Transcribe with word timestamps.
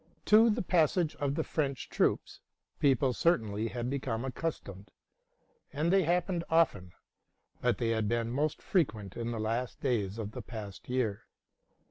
'To 0.25 0.49
the 0.49 0.63
passage 0.63 1.15
of 1.17 1.35
the 1.35 1.43
French 1.43 1.87
troops 1.87 2.41
people 2.79 3.13
certainly 3.13 3.67
had 3.67 3.87
become 3.87 4.23
accus 4.23 4.59
tomed; 4.59 4.87
and 5.71 5.93
they 5.93 6.05
happened 6.05 6.43
often, 6.49 6.91
but 7.61 7.77
they 7.77 7.89
had 7.89 8.07
been 8.07 8.31
most 8.31 8.63
frequent 8.63 9.15
in 9.15 9.29
the 9.29 9.39
last 9.39 9.79
days 9.79 10.17
of 10.17 10.31
the 10.31 10.41
past 10.41 10.89
year. 10.89 11.27